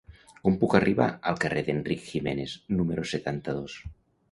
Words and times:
Com 0.45 0.55
puc 0.63 0.71
arribar 0.79 1.07
al 1.33 1.37
carrer 1.43 1.63
d'Enric 1.67 2.03
Giménez 2.15 2.57
número 2.81 3.07
setanta-dos? 3.15 3.79